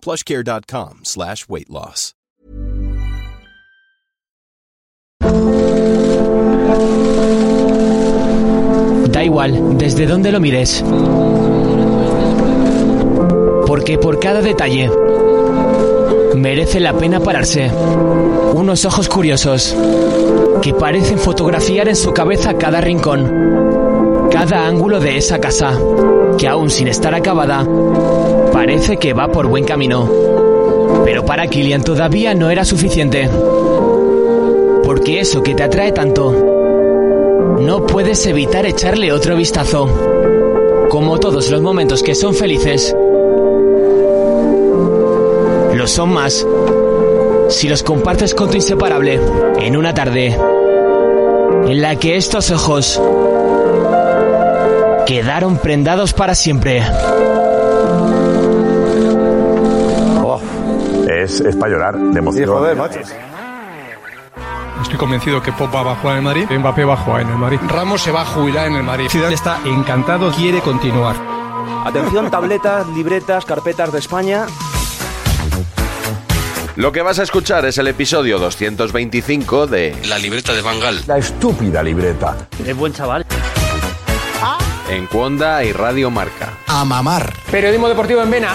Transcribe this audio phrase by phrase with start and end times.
[0.00, 2.14] plushcare.com slash weight loss.
[9.10, 10.84] Da igual, desde dónde lo mires.
[13.66, 14.90] Porque por cada detalle
[16.36, 17.70] merece la pena pararse.
[18.54, 19.74] Unos ojos curiosos
[20.62, 25.78] que parecen fotografiar en su cabeza cada rincón, cada ángulo de esa casa,
[26.38, 27.66] que aún sin estar acabada,
[28.52, 30.10] parece que va por buen camino.
[31.04, 33.28] Pero para Kilian todavía no era suficiente.
[34.84, 36.32] Porque eso que te atrae tanto,
[37.60, 39.88] no puedes evitar echarle otro vistazo.
[40.90, 42.94] Como todos los momentos que son felices,
[45.74, 46.46] lo son más
[47.48, 49.20] si los compartes con tu inseparable
[49.58, 50.38] en una tarde
[51.66, 53.00] en la que estos ojos
[55.06, 56.82] quedaron prendados para siempre.
[61.28, 62.48] Es, es para llorar de emoción.
[62.48, 63.00] joder, macho.
[64.82, 67.28] Estoy convencido que Pop va a jugar en el Madrid, Mbappé va a jugar en
[67.28, 69.08] el Madrid, Ramos se va a jubilar en el Madrid.
[69.10, 71.16] Zidane está encantado, quiere continuar.
[71.84, 74.46] Atención, tabletas, libretas, carpetas de España.
[76.76, 81.02] Lo que vas a escuchar es el episodio 225 de La libreta de Bangal.
[81.08, 82.36] La estúpida libreta.
[82.64, 83.26] Es buen chaval.
[84.88, 86.50] En Cuonda y Radio Marca.
[86.68, 87.32] A mamar.
[87.50, 88.54] Periodismo deportivo en Vena.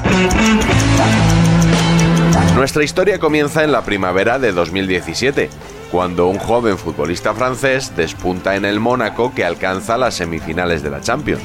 [2.61, 5.49] Nuestra historia comienza en la primavera de 2017,
[5.91, 11.01] cuando un joven futbolista francés despunta en el Mónaco que alcanza las semifinales de la
[11.01, 11.41] Champions.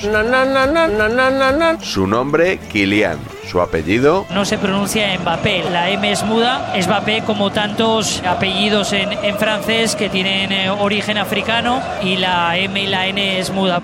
[1.80, 3.18] Su nombre, Kylian.
[3.50, 8.92] Su apellido, No se pronuncia Mbappé, la M es muda, es Mbappé como tantos apellidos
[8.92, 13.48] en, en francés que tienen eh, origen africano y la M y la N es
[13.48, 13.80] muda.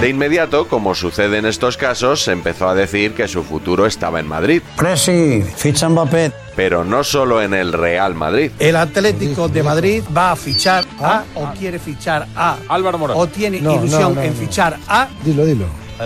[0.00, 4.20] De inmediato, como sucede en estos casos, se empezó a decir que su futuro estaba
[4.20, 4.60] en Madrid.
[4.76, 6.32] Presi, ficha Mbappé.
[6.54, 8.50] Pero no solo en el Real Madrid.
[8.58, 13.18] El Atlético de Madrid va a fichar a o quiere fichar a Álvaro Morata.
[13.18, 15.64] o tiene ilusión en fichar a Dilo, dilo.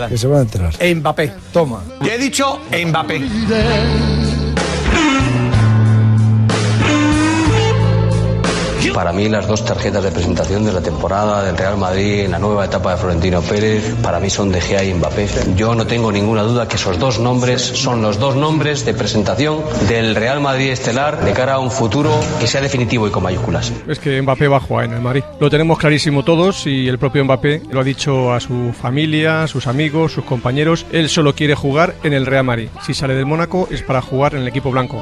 [0.08, 0.74] Que se van a enterar.
[0.96, 1.32] Mbappé.
[1.52, 1.82] Toma.
[2.00, 3.18] Ya he dicho Mbappé.
[8.94, 12.38] Para mí las dos tarjetas de presentación de la temporada del Real Madrid en la
[12.38, 15.28] nueva etapa de Florentino Pérez, para mí son De Gea y Mbappé.
[15.56, 19.62] Yo no tengo ninguna duda que esos dos nombres son los dos nombres de presentación
[19.88, 23.72] del Real Madrid estelar de cara a un futuro que sea definitivo y con mayúsculas.
[23.88, 25.22] Es que Mbappé va a jugar en el Madrid.
[25.38, 29.48] Lo tenemos clarísimo todos y el propio Mbappé lo ha dicho a su familia, a
[29.48, 30.84] sus amigos, sus compañeros.
[30.92, 32.68] Él solo quiere jugar en el Real Madrid.
[32.82, 35.00] Si sale del Mónaco es para jugar en el equipo blanco.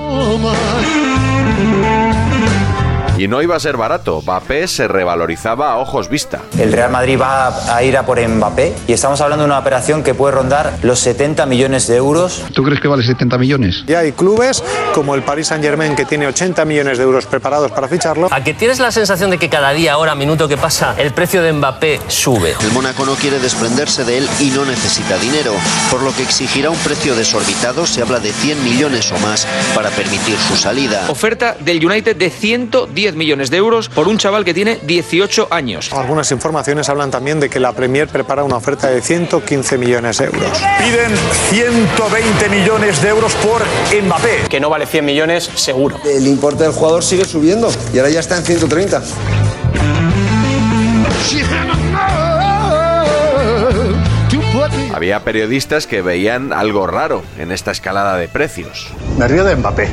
[3.18, 4.22] Y no iba a ser barato.
[4.22, 6.40] Mbappé se revalorizaba a ojos vista.
[6.56, 10.04] El Real Madrid va a ir a por Mbappé y estamos hablando de una operación
[10.04, 12.44] que puede rondar los 70 millones de euros.
[12.54, 13.82] ¿Tú crees que vale 70 millones?
[13.88, 14.62] Ya hay clubes
[14.94, 18.28] como el Paris Saint Germain que tiene 80 millones de euros preparados para ficharlo.
[18.30, 21.42] ¿A que tienes la sensación de que cada día, hora, minuto que pasa, el precio
[21.42, 22.54] de Mbappé sube?
[22.60, 25.54] El Mónaco no quiere desprenderse de él y no necesita dinero,
[25.90, 29.44] por lo que exigirá un precio desorbitado, se habla de 100 millones o más,
[29.74, 31.06] para permitir su salida.
[31.08, 35.48] Oferta del United de 110 10 millones de euros por un chaval que tiene 18
[35.50, 35.90] años.
[35.94, 40.26] Algunas informaciones hablan también de que la Premier prepara una oferta de 115 millones de
[40.26, 40.58] euros.
[40.78, 41.16] Piden
[41.48, 43.62] 120 millones de euros por
[44.04, 44.48] Mbappé.
[44.50, 45.98] Que no vale 100 millones seguro.
[46.04, 49.02] El importe del jugador sigue subiendo y ahora ya está en 130.
[54.92, 58.88] Había periodistas que veían algo raro en esta escalada de precios.
[59.16, 59.88] Me río de Mbappé.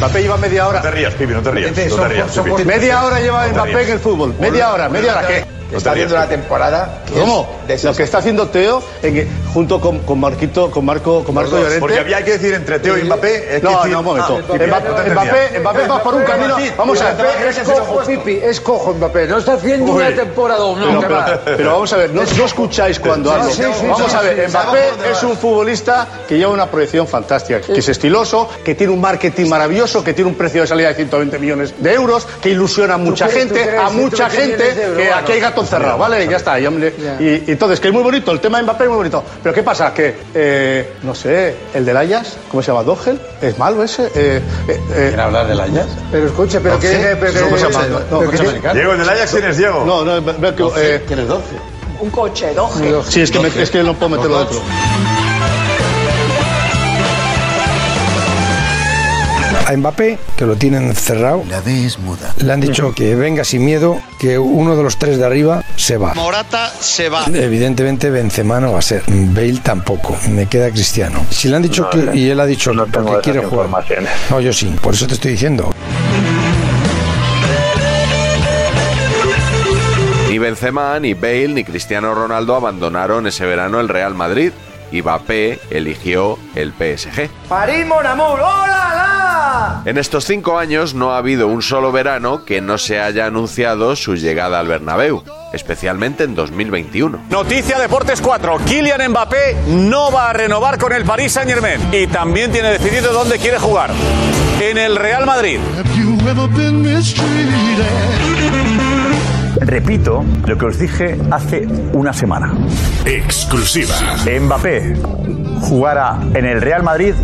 [0.00, 0.78] Mbappé lleva media hora.
[0.78, 1.76] No te rías, Pipi, no te rías.
[1.90, 2.64] No te rías.
[2.64, 4.34] Media hora lleva Mbappé en el fútbol.
[4.40, 5.28] Media hora, media hora.
[5.28, 5.59] ¿Qué?
[5.72, 6.34] Está haciendo la Pipi.
[6.36, 7.02] temporada.
[7.12, 7.48] ¿Cómo?
[7.82, 11.52] Lo que está haciendo Teo en que- junto con, con Marquito, con Marco, con Marco
[11.56, 11.80] Llorente.
[11.80, 14.40] porque había que decir entre Teo y Mbappé, es no, decir- no, un momento.
[14.48, 15.58] Ah, Mbappé, Mbappé.
[15.60, 16.56] Mbappé va por un camino.
[16.76, 17.26] Vamos a ver.
[17.48, 19.26] Es cojo, Pipi, es cojo Mbappé.
[19.26, 20.02] No está haciendo Uy.
[20.02, 21.00] una temporada no,
[21.44, 23.50] pero, vamos a ver, no, no escucháis cuando hablo.
[23.50, 24.80] sí, sí, vamos sí, a ver, sí, Mbappé
[25.12, 29.46] es un futbolista que lleva una proyección fantástica, que es estiloso, que tiene un marketing
[29.48, 32.98] maravilloso, que tiene un precio de salida de 120 millones de euros, que ilusiona a
[32.98, 36.26] mucha gente, a mucha 120 gente, que aquí hay gato encerrado, ¿vale?
[36.28, 36.58] Ya está.
[36.60, 38.96] y, hombre, y- y entonces, que es muy bonito, el tema de Mbappé es muy
[38.98, 39.22] bonito.
[39.42, 39.92] Pero ¿qué pasa?
[39.94, 42.82] Que, eh, no sé, el del Ayas, ¿cómo se llama?
[42.84, 43.20] ¿Dogel?
[43.40, 44.06] ¿Es malo ese?
[44.14, 45.86] Eh, eh, ¿Quiere hablar del Ayas?
[46.10, 47.16] Pero escuche, pero no que...
[47.20, 47.84] pero que- ¿cómo se llama?
[48.08, 48.72] pero No.
[48.74, 49.84] Diego, ¿el del Ajax quién es Diego?
[49.84, 50.64] No, no, que...
[50.76, 51.42] eh, ¿Quién es Doge?
[52.00, 52.94] Un coche, doge.
[53.08, 54.58] Sí, es que, me- es que no puedo meterlo dentro.
[59.70, 62.34] A Mbappé, que lo tienen cerrado, la D es muda.
[62.38, 65.96] Le han dicho que venga sin miedo, que uno de los tres de arriba se
[65.96, 66.12] va.
[66.14, 67.24] Morata se va.
[67.32, 71.24] Evidentemente Benzema no va a ser, Bale tampoco, me queda Cristiano.
[71.30, 73.68] Si le han dicho No, que, no, y él ha dicho que porque quiere jugar.
[74.28, 75.72] No, yo sí, por eso te estoy diciendo.
[80.28, 84.50] Ni Benzema, ni Bale, ni Cristiano Ronaldo abandonaron ese verano el Real Madrid.
[84.92, 87.30] Y Mbappé eligió el PSG.
[87.48, 88.99] París, mon amour, ¡hola,
[89.84, 93.96] En estos cinco años no ha habido un solo verano que no se haya anunciado
[93.96, 97.18] su llegada al Bernabéu, especialmente en 2021.
[97.30, 98.58] Noticia Deportes 4.
[98.66, 103.12] Kylian Mbappé no va a renovar con el Paris Saint Germain y también tiene decidido
[103.12, 103.90] dónde quiere jugar.
[104.60, 105.58] En el Real Madrid.
[109.60, 112.54] Repito lo que os dije hace una semana.
[113.04, 113.94] Exclusiva.
[114.40, 114.94] Mbappé
[115.62, 117.14] jugará en el Real Madrid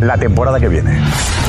[0.00, 1.00] la temporada que viene.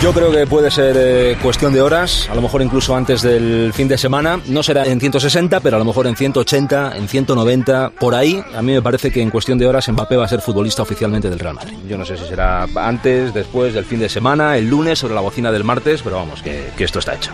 [0.01, 3.71] Yo creo que puede ser eh, cuestión de horas, a lo mejor incluso antes del
[3.73, 4.39] fin de semana.
[4.47, 8.41] No será en 160, pero a lo mejor en 180, en 190, por ahí.
[8.55, 11.29] A mí me parece que en cuestión de horas Mbappé va a ser futbolista oficialmente
[11.29, 11.77] del Real Madrid.
[11.87, 15.21] Yo no sé si será antes, después del fin de semana, el lunes, sobre la
[15.21, 17.31] bocina del martes, pero vamos, que, que esto está hecho.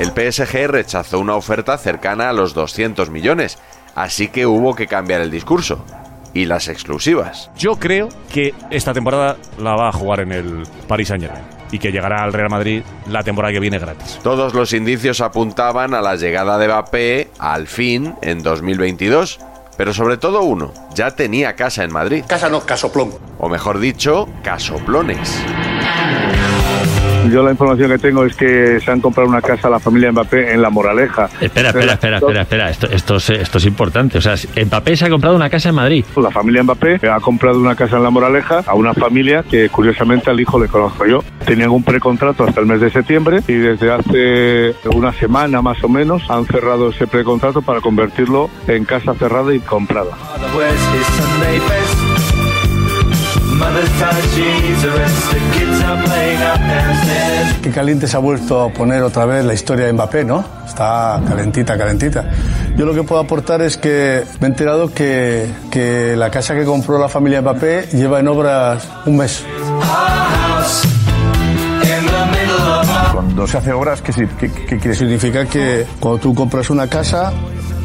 [0.00, 3.58] El PSG rechazó una oferta cercana a los 200 millones,
[3.94, 5.84] así que hubo que cambiar el discurso.
[6.32, 7.50] Y las exclusivas.
[7.58, 11.78] Yo creo que esta temporada la va a jugar en el Paris Saint Germain y
[11.78, 14.18] que llegará al Real Madrid la temporada que viene gratis.
[14.22, 19.38] Todos los indicios apuntaban a la llegada de Mbappé al fin en 2022.
[19.76, 22.24] Pero sobre todo uno, ya tenía casa en Madrid.
[22.26, 23.12] Casa no, casoplón.
[23.38, 25.38] O mejor dicho, casoplones.
[27.28, 30.10] Yo la información que tengo es que se han comprado una casa a la familia
[30.10, 31.28] Mbappé en La Moraleja.
[31.40, 32.70] Espera, espera, espera, espera, espera.
[32.70, 34.18] Esto, esto, es, esto es importante.
[34.18, 36.04] O sea, Mbappé se ha comprado una casa en Madrid.
[36.16, 40.30] La familia Mbappé ha comprado una casa en La Moraleja a una familia que curiosamente
[40.30, 41.22] al hijo le conozco yo.
[41.44, 45.88] Tenían un precontrato hasta el mes de septiembre y desde hace una semana más o
[45.88, 50.10] menos han cerrado ese precontrato para convertirlo en casa cerrada y comprada.
[57.62, 60.44] Qué caliente se ha vuelto a poner otra vez la historia de Mbappé, ¿no?
[60.66, 62.24] Está calentita, calentita.
[62.76, 66.64] Yo lo que puedo aportar es que me he enterado que, que la casa que
[66.64, 69.44] compró la familia Mbappé lleva en obras un mes.
[73.12, 77.32] Cuando se hace obras, ¿qué, qué, qué quiere Significa que cuando tú compras una casa,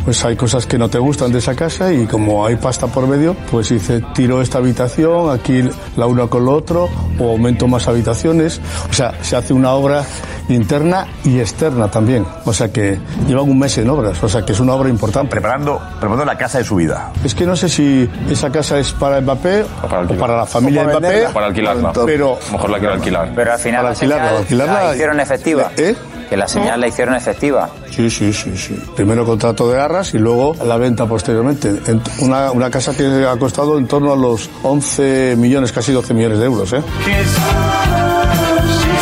[0.06, 3.08] pues hay cosas que no te gustan de esa casa y como hay pasta por
[3.08, 6.88] medio, pues dice, tiro esta habitación, aquí la una con lo otro,
[7.20, 8.62] o aumento más habitaciones.
[8.90, 10.04] O sea, se hace una obra
[10.48, 12.26] interna y externa también.
[12.46, 15.30] O sea que llevan un mes en obras, o sea que es una obra importante.
[15.32, 17.12] Preparando, preparando la casa de su vida.
[17.24, 19.88] Es que no sé si esa casa es para Mbappé o
[20.20, 21.08] para, la familia O para Mbappé.
[21.14, 21.34] venderla.
[21.34, 21.94] Para alquilarla.
[22.06, 23.32] Pero, A lo mejor la quiero alquilar.
[23.36, 25.72] Pero al final Para la alquilarla, señal alquilarla la y- hicieron efectiva.
[25.78, 25.96] ¿Eh?
[26.30, 27.70] Que la señal la hicieron efectiva.
[27.92, 28.76] Sí, sí, sí, sí.
[28.96, 31.70] Primero contrato de arras y luego la venta posteriormente.
[31.88, 36.14] En- Una, una casa que ha costado en torno a los 11 millones, casi 12
[36.14, 36.82] millones de euros, ¿eh?
[37.06, 37.36] She's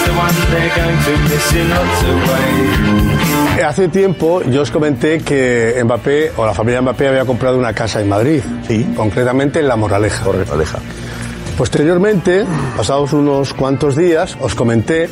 [0.05, 3.63] the one they're going to miss in lots of ways.
[3.63, 8.01] Hace tiempo yo os comenté que Mbappé o la familia Mbappé había comprado una casa
[8.01, 8.41] en Madrid.
[8.67, 8.85] Sí.
[8.95, 10.25] Concretamente en La Moraleja.
[10.25, 10.79] Moraleja.
[11.57, 15.07] Posteriormente, pasados unos cuantos días, os comenté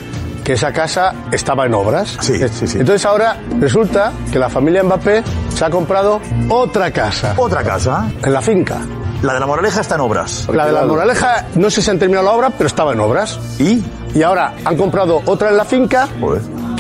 [0.52, 2.18] que esa casa estaba en obras.
[2.20, 2.78] Sí, sí, sí.
[2.78, 5.24] Entonces ahora resulta que la familia Mbappé
[5.56, 7.36] se ha comprado otra casa.
[7.38, 8.12] ¿Otra casa?
[8.22, 8.80] En la finca.
[9.22, 10.50] La de la Moraleja está en obras.
[10.52, 13.40] La de la Moraleja, no sé si han terminado la obra, pero estaba en obras.
[13.60, 13.82] ¿Y?
[14.14, 16.10] Y ahora han comprado otra en la finca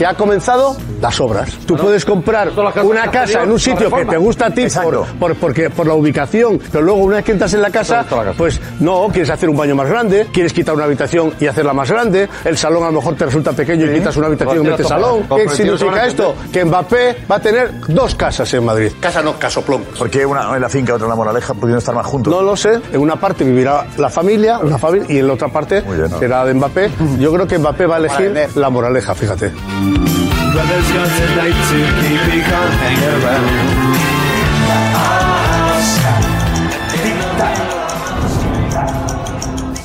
[0.01, 1.51] que ha comenzado las obras.
[1.67, 2.49] Tú puedes comprar
[2.83, 5.93] una casa en un sitio que te gusta a ti por, por- porque, por la
[5.93, 8.03] ubicación, pero luego una vez que entras en la casa,
[8.35, 11.91] pues no, quieres hacer un baño más grande, quieres quitar una habitación y hacerla más
[11.91, 14.87] grande, el salón a lo mejor te resulta pequeño y quitas una habitación y metes
[14.87, 15.27] salón.
[15.37, 16.35] ¿Qué significa esto?
[16.51, 18.91] Que Mbappé va a tener dos casas en Madrid.
[18.99, 19.83] Casa no, casoplón.
[19.99, 21.53] ¿Por qué una en la finca, otra en la Moraleja?
[21.53, 22.33] ¿Podrían estar más juntos?
[22.33, 22.81] No lo sé.
[22.91, 25.83] En una parte vivirá la familia, una familia, y en la otra parte
[26.17, 26.89] será de Mbappé.
[27.19, 29.51] Yo creo que Mbappé va a elegir la moraleja, fíjate.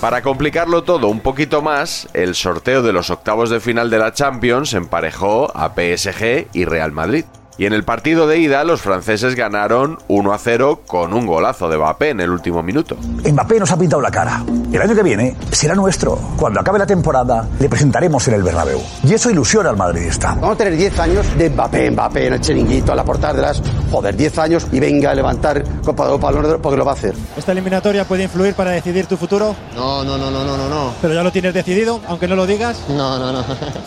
[0.00, 4.12] Para complicarlo todo un poquito más, el sorteo de los octavos de final de la
[4.12, 7.24] Champions emparejó a PSG y Real Madrid.
[7.58, 11.70] Y en el partido de ida, los franceses ganaron 1 a 0 con un golazo
[11.70, 12.96] de Mbappé en el último minuto.
[12.96, 14.44] Mbappé nos ha pintado la cara.
[14.70, 16.16] El año que viene será nuestro.
[16.36, 18.82] Cuando acabe la temporada, le presentaremos en el Bernabéu.
[19.04, 20.34] Y eso ilusiona al madridista.
[20.34, 23.42] Vamos a tener 10 años de Mbappé, Mbappé en el chiringuito, a la portada de
[23.42, 23.62] las...
[23.90, 27.14] Joder, 10 años y venga a levantar Copa de Europa porque lo va a hacer.
[27.36, 29.54] ¿Esta eliminatoria puede influir para decidir tu futuro?
[29.74, 30.92] No, no, no, no, no, no, no.
[31.00, 32.84] ¿Pero ya lo tienes decidido, aunque no lo digas?
[32.88, 33.44] No, no, no.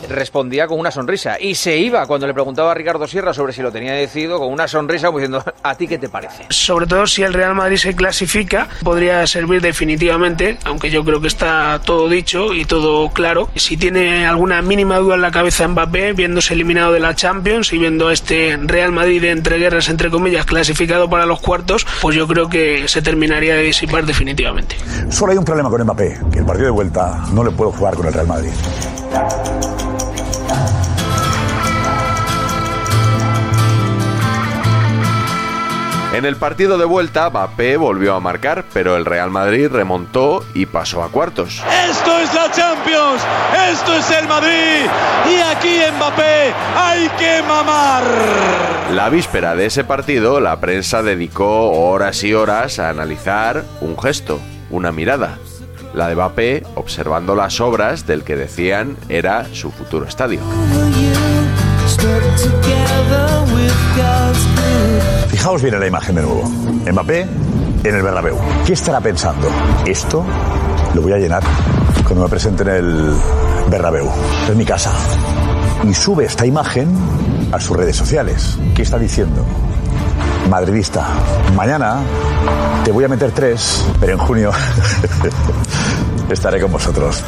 [0.09, 3.58] Respondía con una sonrisa y se iba cuando le preguntaba a Ricardo Sierra sobre si
[3.63, 6.45] lo tenía decidido con una sonrisa como diciendo, ¿a ti qué te parece?
[6.49, 11.27] Sobre todo si el Real Madrid se clasifica, podría servir definitivamente, aunque yo creo que
[11.27, 13.49] está todo dicho y todo claro.
[13.55, 17.77] Si tiene alguna mínima duda en la cabeza Mbappé, viéndose eliminado de la Champions y
[17.77, 22.27] viendo a este Real Madrid entre guerras, entre comillas, clasificado para los cuartos, pues yo
[22.27, 24.75] creo que se terminaría de disipar definitivamente.
[25.09, 27.95] Solo hay un problema con Mbappé, que el partido de vuelta no le puedo jugar
[27.95, 28.51] con el Real Madrid.
[36.19, 40.65] En el partido de vuelta, Mbappé volvió a marcar, pero el Real Madrid remontó y
[40.65, 41.63] pasó a cuartos.
[41.89, 43.21] Esto es la Champions,
[43.71, 44.85] esto es el Madrid
[45.31, 48.03] y aquí Mbappé hay que mamar.
[48.91, 54.41] La víspera de ese partido, la prensa dedicó horas y horas a analizar un gesto,
[54.69, 55.37] una mirada.
[55.93, 60.41] La de Mbappé observando las obras del que decían era su futuro estadio.
[65.39, 66.43] Fijaos bien en la imagen de nuevo.
[66.91, 68.35] Mbappé en el Bernabéu.
[68.65, 69.47] ¿Qué estará pensando?
[69.85, 70.25] Esto
[70.93, 71.41] lo voy a llenar
[72.03, 73.13] cuando me presente en el
[73.69, 74.09] Bernabéu.
[74.49, 74.91] Es mi casa.
[75.87, 76.93] Y sube esta imagen
[77.53, 78.59] a sus redes sociales.
[78.75, 79.45] ¿Qué está diciendo?
[80.49, 81.07] Madridista,
[81.55, 82.01] mañana
[82.83, 84.51] te voy a meter tres, pero en junio
[86.29, 87.23] estaré con vosotros.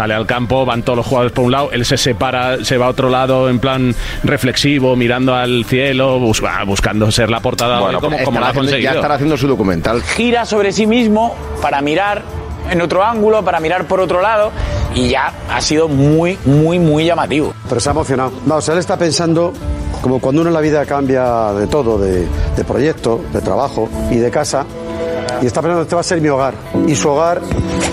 [0.00, 2.86] Sale al campo, van todos los jugadores por un lado, él se separa, se va
[2.86, 7.78] a otro lado en plan reflexivo, mirando al cielo, bus- ah, buscando ser la portada
[8.00, 9.02] como, como lo ha conseguido.
[9.04, 10.00] haciendo su documental.
[10.02, 12.22] Gira sobre sí mismo para mirar
[12.70, 14.52] en otro ángulo, para mirar por otro lado
[14.94, 17.52] y ya ha sido muy, muy, muy llamativo.
[17.68, 18.32] Pero se ha emocionado.
[18.46, 19.52] Vamos, él está pensando
[20.00, 22.26] como cuando uno en la vida cambia de todo, de,
[22.56, 24.64] de proyecto, de trabajo y de casa.
[25.42, 26.54] Y está pensando, este va a ser mi hogar.
[26.86, 27.40] Y su hogar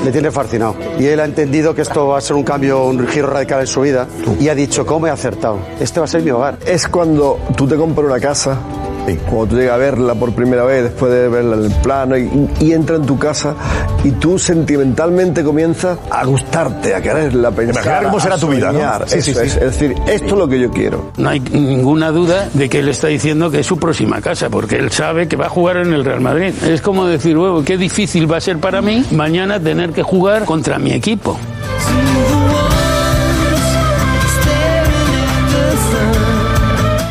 [0.04, 0.76] le tiene fascinado.
[1.00, 3.68] Y él ha entendido que esto va a ser un cambio, un giro radical en
[3.68, 4.08] su vida.
[4.40, 5.60] Y ha dicho, ¿cómo he acertado?
[5.80, 6.58] Este va a ser mi hogar.
[6.66, 8.58] Es cuando tú te compras una casa,
[9.08, 12.18] y cuando tú llegas a verla por primera vez, después de verla en el plano,
[12.18, 13.56] y, y entra en tu casa,
[14.04, 17.84] y tú sentimentalmente comienzas a gustarte, a quererla, a pensar.
[17.84, 18.80] Imaginar cómo será a tu vida, ¿no?
[19.08, 19.32] sí, Eso sí.
[19.32, 19.56] es.
[19.56, 21.12] Es decir, esto es lo que yo quiero.
[21.18, 24.76] No hay ninguna duda de que él está diciendo que es su próxima casa, porque
[24.76, 26.54] él sabe que va a jugar en el Real Madrid.
[26.64, 30.46] Es como decir, huevo, qué difícil va a ser para mí mañana tener que jugar
[30.46, 31.38] contra mi equipo.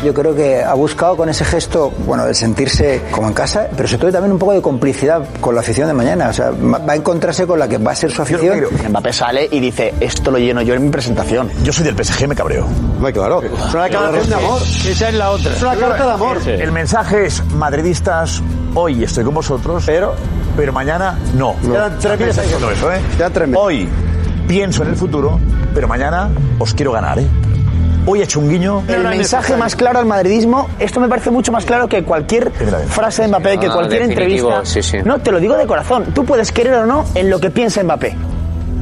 [0.07, 3.89] Yo creo que ha buscado con ese gesto, bueno, el sentirse como en casa, pero
[3.89, 6.29] sobre todo también un poco de complicidad con la afición de mañana.
[6.29, 8.57] O sea, va a encontrarse con la que va a ser su afición.
[8.87, 11.51] Mbappé sale y dice, esto lo lleno yo en mi presentación.
[11.61, 12.65] Yo soy del PSG, me cabreo.
[13.11, 13.41] claro.
[13.41, 14.61] Es una declaración de amor.
[14.61, 15.51] Esa es la otra.
[15.51, 16.37] Es una carta de amor.
[16.47, 18.41] El mensaje es, madridistas,
[18.75, 20.15] hoy estoy con vosotros, pero,
[20.55, 21.53] pero mañana no.
[21.61, 22.45] Quedan tres meses.
[22.47, 23.01] Eso, ¿eh?
[23.17, 23.61] Quedan tres meses.
[23.61, 23.89] Hoy
[24.47, 25.37] pienso en el futuro,
[25.73, 27.27] pero mañana os quiero ganar, ¿eh?
[28.09, 28.83] Hoy he hecho un guiño.
[28.87, 32.51] El mensaje más claro al madridismo, esto me parece mucho más claro que cualquier
[32.87, 34.61] frase de Mbappé, que No, cualquier entrevista.
[34.63, 34.97] sí, sí.
[35.03, 36.05] No, te lo digo de corazón.
[36.15, 38.15] Tú puedes querer o no en lo que piensa Mbappé.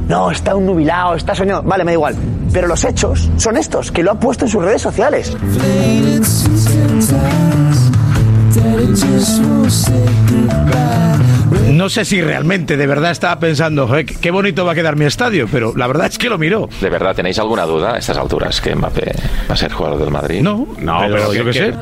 [0.08, 1.62] no, está un nubilado, está soñado.
[1.64, 2.14] Vale, me da igual.
[2.52, 5.36] Pero los hechos son estos, que lo ha puesto en sus redes sociales.
[11.72, 15.04] No sé si realmente, de verdad, estaba pensando, "Joder, qué bonito va a quedar mi
[15.04, 16.68] estadio, pero la verdad es que lo miró.
[16.80, 19.14] ¿De verdad tenéis alguna duda a estas alturas que Mbappé
[19.48, 20.40] va a ser jugador del Madrid?
[20.40, 21.74] No, no, pero, yo qué sé.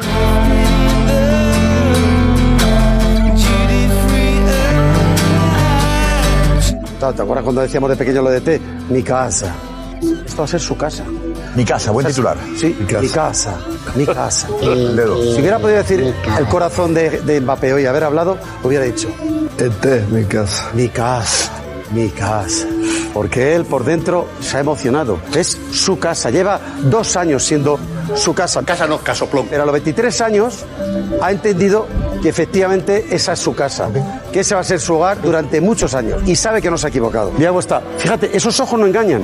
[6.98, 8.60] ¿Te acuerdas cuando decíamos de pequeño lo de T?
[8.88, 9.54] Mi casa.
[10.24, 11.04] Esto va a ser su casa.
[11.54, 12.36] Mi casa, buen titular.
[12.56, 13.58] Sí, mi casa.
[13.94, 14.48] Mi casa.
[14.60, 15.16] El dedo.
[15.34, 19.08] Si hubiera podido decir el corazón de, de Mbappé hoy, haber hablado, hubiera dicho.
[19.56, 20.70] Este es mi casa.
[20.74, 21.52] Mi casa.
[21.92, 22.66] Mi casa.
[23.12, 25.20] Porque él por dentro se ha emocionado.
[25.32, 26.30] Es su casa.
[26.30, 27.78] Lleva dos años siendo
[28.16, 28.62] su casa.
[28.64, 29.46] Casa no, casoplón.
[29.48, 30.64] Pero a los 23 años
[31.22, 31.86] ha entendido
[32.20, 33.88] que efectivamente esa es su casa.
[34.32, 36.20] Que ese va a ser su hogar durante muchos años.
[36.26, 37.30] Y sabe que no se ha equivocado.
[37.36, 37.80] Diego está.
[37.98, 39.22] Fíjate, esos ojos no engañan.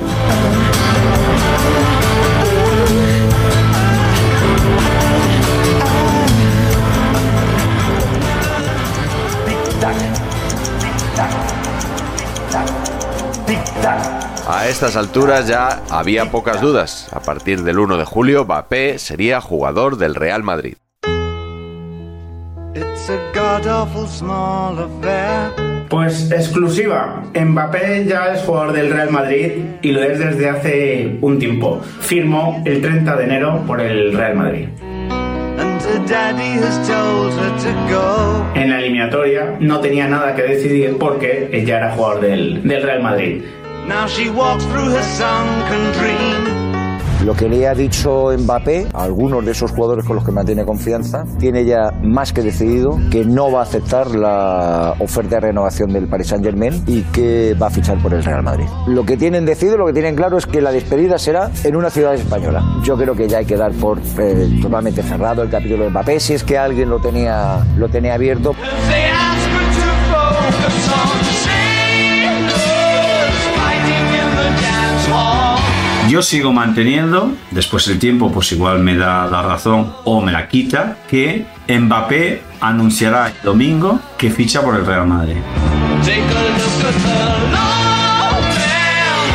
[14.71, 17.09] Estas alturas ya había pocas dudas.
[17.11, 20.75] A partir del 1 de julio, Mbappé sería jugador del Real Madrid.
[25.89, 27.21] Pues exclusiva.
[27.35, 29.51] Mbappé ya es jugador del Real Madrid
[29.81, 31.81] y lo es desde hace un tiempo.
[31.99, 34.69] Firmó el 30 de enero por el Real Madrid.
[38.55, 43.03] En la eliminatoria no tenía nada que decidir porque ella era jugador del, del Real
[43.03, 43.43] Madrid.
[47.25, 50.65] Lo que le ha dicho Mbappé a algunos de esos jugadores con los que mantiene
[50.65, 55.93] confianza, tiene ya más que decidido que no va a aceptar la oferta de renovación
[55.93, 58.65] del Paris Saint Germain y que va a fichar por el Real Madrid.
[58.87, 61.91] Lo que tienen decidido, lo que tienen claro es que la despedida será en una
[61.91, 62.63] ciudad española.
[62.83, 66.19] Yo creo que ya hay que dar por eh, totalmente cerrado el capítulo de Mbappé,
[66.19, 68.55] si es que alguien lo tenía, lo tenía abierto.
[76.11, 80.49] Yo sigo manteniendo, después el tiempo pues igual me da la razón o me la
[80.49, 85.37] quita, que Mbappé anunciará el domingo que ficha por el Real Madrid.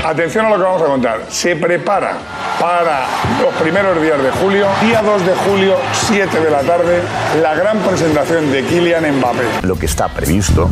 [0.05, 1.21] Atención a lo que vamos a contar.
[1.31, 2.19] Se prepara
[2.61, 3.07] para
[3.41, 7.01] los primeros días de julio, día 2 de julio, 7 de la tarde,
[7.41, 9.67] la gran presentación de Kylian Mbappé.
[9.67, 10.69] Lo que está previsto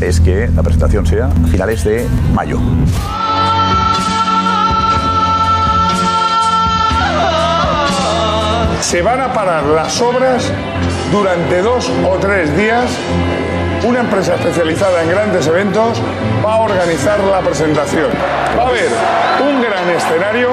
[0.00, 2.60] es que la presentación sea a finales de mayo.
[8.80, 10.50] Se van a parar las obras
[11.12, 12.90] durante dos o tres días.
[13.84, 16.00] Una empresa especializada en grandes eventos
[16.44, 18.10] va a organizar la presentación.
[18.58, 18.88] Va a haber
[19.42, 20.50] un gran escenario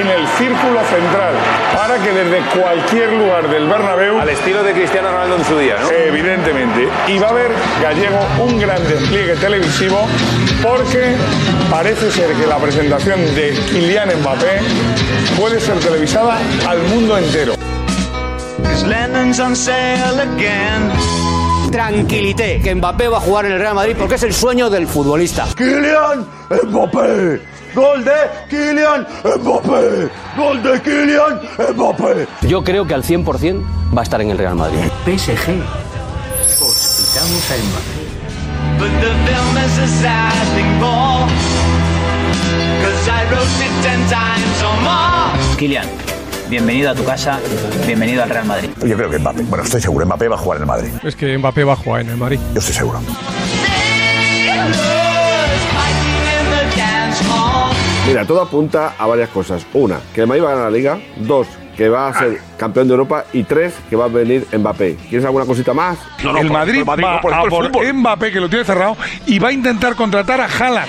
[0.00, 1.34] en el círculo central
[1.74, 5.76] para que desde cualquier lugar del Bernabéu Al estilo de Cristiano Ronaldo en su día,
[5.80, 5.90] ¿no?
[5.90, 6.88] Evidentemente.
[7.08, 7.50] Y va a haber,
[7.82, 10.06] Gallego, un gran despliegue televisivo
[10.62, 11.14] porque
[11.70, 14.60] parece ser que la presentación de Kylian Mbappé
[15.38, 17.54] puede ser televisada al mundo entero.
[21.70, 24.86] Tranquilité, que Mbappé va a jugar en el Real Madrid porque es el sueño del
[24.86, 25.46] futbolista.
[25.56, 26.26] Kylian
[26.70, 27.40] Mbappé.
[27.74, 28.12] Gol de
[28.48, 29.06] Kylian
[29.42, 30.08] Mbappé.
[30.36, 31.40] Gol de Kylian
[31.74, 32.26] Mbappé.
[32.48, 33.62] Yo creo que al 100%
[33.96, 34.78] va a estar en el Real Madrid.
[35.04, 35.50] PSG.
[36.62, 38.06] Os quitamos a Mbappé.
[45.56, 45.86] Kylian,
[46.48, 47.40] bienvenido a tu casa,
[47.86, 48.70] bienvenido al Real Madrid.
[48.84, 50.90] Yo creo que Mbappé, bueno, estoy seguro, Mbappé va a jugar en el Madrid.
[51.02, 52.38] Es que Mbappé va a jugar en el Madrid.
[52.52, 53.00] Yo estoy seguro.
[58.06, 59.66] Mira, todo apunta a varias cosas.
[59.74, 60.98] Una, que el Madrid va a ganar la Liga.
[61.16, 63.24] Dos, que va a ser campeón de Europa.
[63.32, 64.96] Y tres, que va a venir Mbappé.
[65.08, 65.98] ¿Quieres alguna cosita más?
[66.38, 70.40] el Madrid, va a por Mbappé, que lo tiene cerrado, y va a intentar contratar
[70.40, 70.88] a Haaland.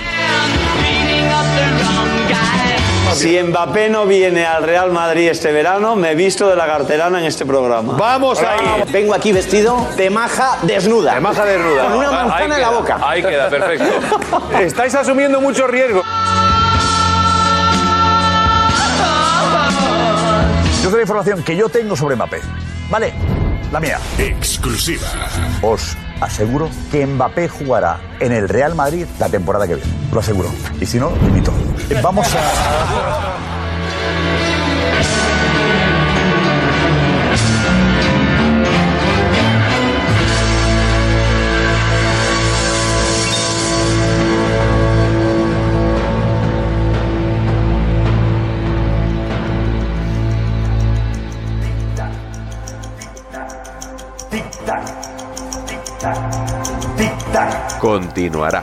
[3.14, 7.18] Si Mbappé no viene al Real Madrid este verano, me he visto de la carterana
[7.18, 7.94] en este programa.
[7.94, 8.84] Vamos ahí.
[8.92, 11.14] Vengo aquí vestido de maja desnuda.
[11.14, 11.84] De maja desnuda.
[11.84, 12.98] Con una ahí manzana en la boca.
[13.02, 13.84] Ahí queda, perfecto.
[14.60, 16.02] Estáis asumiendo mucho riesgo.
[20.82, 22.40] Yo doy la información que yo tengo sobre Mbappé.
[22.90, 23.12] ¿Vale?
[23.72, 23.98] La mía.
[24.18, 25.06] Exclusiva.
[25.60, 29.90] Os aseguro que Mbappé jugará en el Real Madrid la temporada que viene.
[30.12, 30.48] Lo aseguro.
[30.80, 31.52] Y si no, lo invito.
[32.02, 33.57] Vamos a...
[57.78, 58.62] continuará.